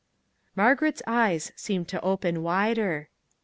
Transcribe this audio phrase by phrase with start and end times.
[0.55, 3.09] Margaret's eyes seemed to open wider.